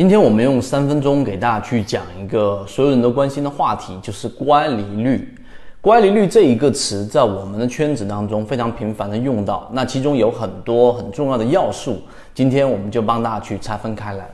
[0.00, 5.36] 今天我们用三分钟给大家去讲一个所有人都关心的话题，就是乖离率。
[5.82, 11.98] 乖离率这一个词在我们的圈子当中非常频繁的用到，那其中有很多很重要的要素，
[12.32, 14.26] 今天我们就帮大家去拆分开来。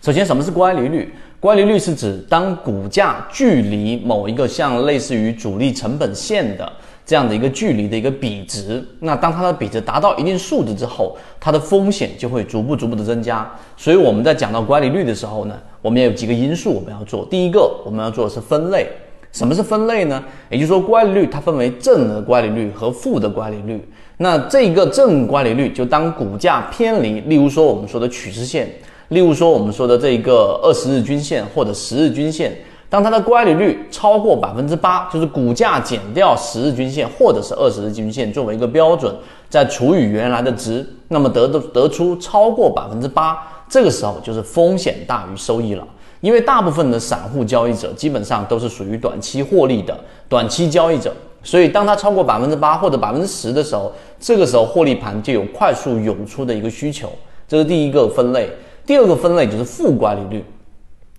[0.00, 1.14] 首先，什么是乖离率？
[1.40, 6.70] 乖离率是指当股价距离某一个像类似于主力成本线的。
[7.06, 13.50] 这样的一个距离的一个比值，那当它的比值达到一定数值之后，它的风险就会逐步逐步的增加。
[13.76, 17.26] 所以我们在讲到乖离率的时候呢，我们也有几个因素我们要做。
[17.28, 18.86] 第一个，我们要做的是分类。
[19.32, 20.22] 什么是分类呢？
[20.50, 23.84] 也就是说，乖离率它分为正的乖离率和负的乖离率。
[24.18, 28.68] 那这个正乖离率就当股价偏离，例如说我们说的趋势线，
[29.10, 32.52] 例如说我们说的这一个二十日均线或者十日均线。
[32.88, 39.14] 当它的乖离率超过百分之八，就是股价减掉十日均线或者是二十日均线作为一个标准，
[39.48, 43.38] 再除以原来的值，那么得的得出超过百分之八，
[43.68, 45.86] 这个时候就是风险大于收益了。
[46.20, 49.96] 因为大部分的散户交易者基本上都是属于短期获利的
[50.28, 51.14] 短期交易者，
[51.44, 57.08] 所以当它超过百分之八或者百分之十的时候，这个时候获利盘就有快速涌出的一个需求，
[57.46, 58.50] 这是第一个分类。
[58.86, 60.44] 第二个分类就是负乖离率。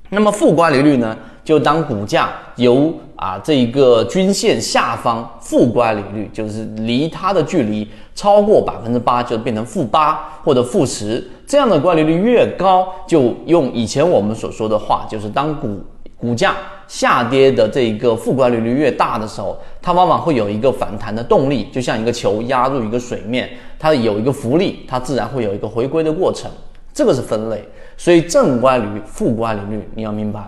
[0.10, 1.18] 那么负乖离率呢？
[1.44, 11.26] 就当股价由啊这一个均线下方负乖离率，就是离它的距离超过百分之八，就变成负八或者负十。
[11.48, 15.80] 这样的乖离率越高，就用以前我们所说的话，就是当股
[16.16, 16.56] 股价
[16.88, 26.52] 下跌的这一个负乖离率越大的时候，它往往会有一个反弹的动力，就像一个球压入一个水面，它有一个浮力，它自然会有一个回归的过程。
[26.94, 27.64] 这个是分类。
[27.98, 30.42] 所以正乖离率、负乖离率你要明白。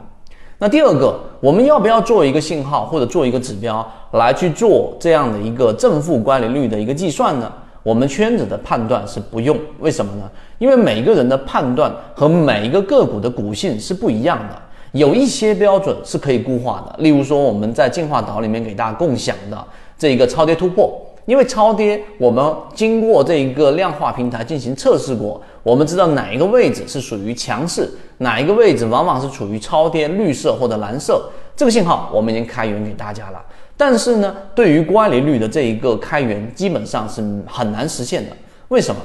[0.58, 7.52] 那第二个，我们要不要做一个信号或者做一个指标来去做这样的一个正负乖离率的一个计算呢？
[7.84, 10.24] 我们圈子的判断是不用，为什么呢？
[10.58, 14.56] 因为每个人的判断和每一个个股的股性是不一样的，
[14.94, 16.96] 有一些标准是可以固化的。
[17.04, 19.66] 例如说，我们在进化岛里面给大家共享的
[19.98, 20.98] 这一个超跌突破。
[21.26, 31.30] 因为超跌，我们经过这一个量化平台进行测试过，我们知道哪一个位置是属于强势，哪一个位置往往是处于超跌绿色或者蓝色。
[31.56, 33.42] 这个信号我们已经开源给大家了。
[33.76, 38.32] 但是呢，对于乖离率的这一个开源，基本上是很难实现的。
[38.68, 39.02] 为什么？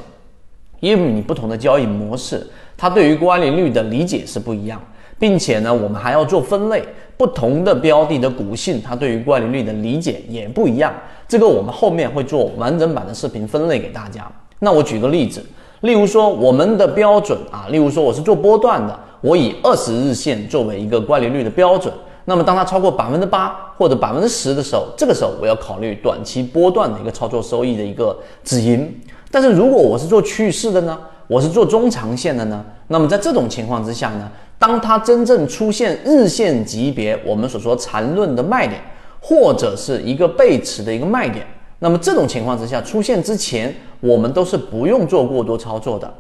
[0.80, 2.46] 因为你不同的交易模式，
[2.76, 4.80] 它对于乖离率的理解是不一样。
[5.20, 6.80] 并且呢，我们还要做分类，
[7.16, 10.94] 不同的标的的股性，它对于乖离率的理解也不一样。
[11.26, 14.30] 这个我们后面会做完整版的视频分类给大家。
[14.60, 15.44] 那我举个例子，
[15.80, 21.92] 例如说我们的标准啊，例如说我是做波段的，我以二十日线作为一个乖离率的标准。
[22.24, 28.94] 那么当它超过百分之八或者百分之十的时候，这个时候我要考虑短期波段的一个操作收益的一个止盈。
[29.30, 30.98] 但是如果我是做趋势的呢？
[31.26, 38.80] 我是做中长线的呢，那么在这种情况之下呢，当它真正出现日线级别我们所说缠论的卖点，
[39.20, 41.46] 或者是一个背驰的一个卖点，
[41.80, 46.12] 那么这种情况之下出现之前，我们都是不用做过多操作的。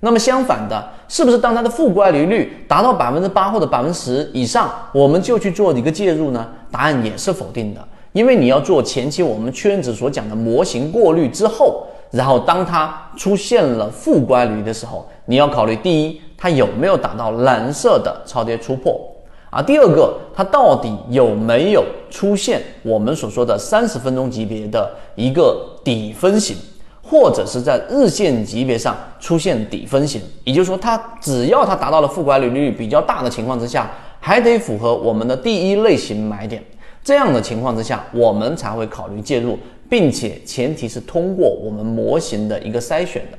[0.00, 6.46] 那么相反的，是不是当它的负乖离率达到百分之八或者百分之十以上，我们就去做一个介入呢？
[6.70, 7.82] 答案也是否定的，
[8.12, 11.86] 因为你要做前期我们圈子所讲的模型过滤之后。
[12.12, 18.98] 然后，当它出现了负乖离的时候，你要考虑：第一，它有没有达到蓝色的超跌突破
[19.56, 19.62] 啊？
[19.62, 26.54] 第二个，它到底有没有出现我们所说的三十分钟级别的一个底分型，
[27.02, 30.20] 或者是在日线级别上出现底分型？
[30.44, 33.90] 也就是说，它只要它达到了负乖离率比较大的情况之下，
[34.20, 36.62] 还得符合我们的第一类型买点。
[37.02, 39.58] 这样的情况之下，我们才会考虑介入。
[39.88, 43.38] 并且前提是通过我们模型的一个筛选的，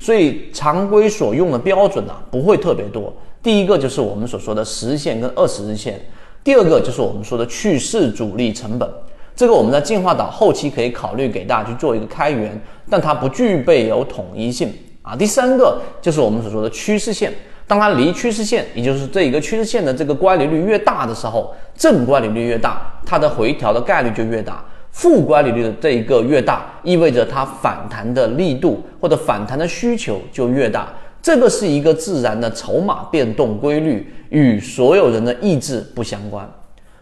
[0.00, 3.12] 所以常规所用的标准呢不会特别多。
[3.46, 6.00] 第一个就是我们所说的十日线跟二十日线，
[6.42, 8.90] 第二个就是我们说的去势主力成本，
[9.36, 15.14] 这个我们在进化岛后期可以考虑给大家去做一个开源，但它不具备有统一性啊。
[15.14, 17.32] 第三个就是我们所说的趋势线，
[17.68, 24.60] 当它离趋势线，也就是这一个趋势线的这个乖离率越大的时候，正乖离率越大，它的回调的概率就越大。
[24.90, 30.92] 负乖离率的这一个越大，意味着它反弹的力度或者反弹的需求就越大。
[31.22, 36.48] 这个是一个自然的筹码变动规律，与所有人的意志不相关。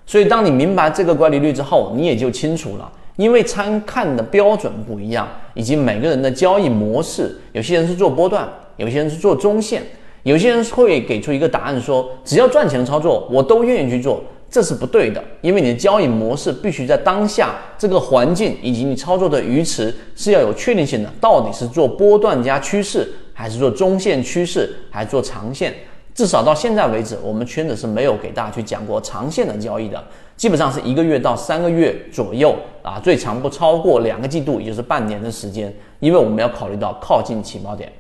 [0.07, 2.91] 所以，当你明白这个乖离率之后，你也就清楚了。
[3.17, 9.83] 因为参看的标准不一样，以及每个人的交易模式，有些人是做波段，有些人是做中线，
[10.25, 14.23] 有些人会给出一个答案说，只要赚钱的操作，我都愿意去做。
[14.51, 21.11] 这是不对的，因为你的交易模式必须在当下这个环境以及你操作的鱼池是要有确定性的。
[21.21, 25.75] 到底是做波段加趋势，还是做中线趋势，还是做长线？
[26.15, 30.03] 至少到现在为止，我们圈子是没有给大家去讲过长线的交易的，
[30.37, 32.55] 基本上是一个月到三个月左右
[32.85, 37.93] 啊，最长不超过两个季度，也就是半年的时间，因为我们要考虑到靠近起爆点。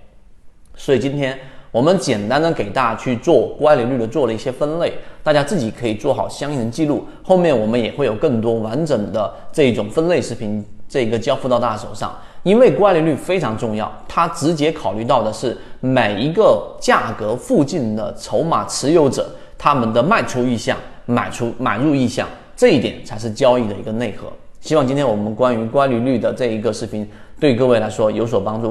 [0.77, 1.37] 所以今天
[1.75, 4.93] 我们简单的给大家去做乖离率的做了一些分类，
[5.25, 7.05] 大家自己可以做好相应的记录。
[7.21, 12.17] 后面我们也会有更多完整的这一种分类视频，这个交付到大家手上。
[12.45, 19.29] 因为乖离率非常重要，它直接考虑到的是每一个价格附近的筹码持有者
[19.59, 24.29] 他们的卖出意向、买出买入意向，这一点才是交易的一个内核。
[24.61, 27.11] 希望今天我们关于乖离率的这一个视频
[27.41, 28.63] 对各位来说有所帮助。